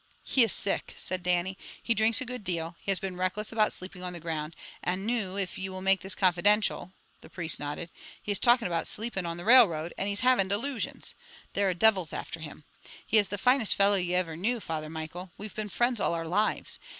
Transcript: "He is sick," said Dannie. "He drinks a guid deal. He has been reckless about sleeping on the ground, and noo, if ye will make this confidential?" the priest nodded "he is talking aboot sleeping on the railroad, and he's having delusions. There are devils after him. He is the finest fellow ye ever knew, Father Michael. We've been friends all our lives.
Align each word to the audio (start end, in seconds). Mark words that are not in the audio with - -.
"He 0.23 0.41
is 0.43 0.51
sick," 0.51 0.93
said 0.97 1.21
Dannie. 1.21 1.59
"He 1.83 1.93
drinks 1.93 2.21
a 2.21 2.25
guid 2.25 2.43
deal. 2.43 2.75
He 2.79 2.89
has 2.89 2.99
been 2.99 3.17
reckless 3.17 3.51
about 3.51 3.71
sleeping 3.71 4.01
on 4.01 4.13
the 4.13 4.19
ground, 4.19 4.55
and 4.81 5.05
noo, 5.05 5.37
if 5.37 5.59
ye 5.59 5.69
will 5.69 5.83
make 5.83 6.01
this 6.01 6.15
confidential?" 6.15 6.91
the 7.21 7.29
priest 7.29 7.59
nodded 7.59 7.91
"he 8.19 8.31
is 8.31 8.39
talking 8.39 8.67
aboot 8.67 8.87
sleeping 8.87 9.27
on 9.27 9.37
the 9.37 9.45
railroad, 9.45 9.93
and 9.99 10.07
he's 10.07 10.21
having 10.21 10.47
delusions. 10.47 11.13
There 11.53 11.69
are 11.69 11.75
devils 11.75 12.13
after 12.13 12.39
him. 12.39 12.63
He 13.05 13.19
is 13.19 13.27
the 13.27 13.37
finest 13.37 13.75
fellow 13.75 13.95
ye 13.95 14.15
ever 14.15 14.35
knew, 14.35 14.59
Father 14.59 14.89
Michael. 14.89 15.29
We've 15.37 15.53
been 15.53 15.69
friends 15.69 16.01
all 16.01 16.15
our 16.15 16.27
lives. 16.27 16.79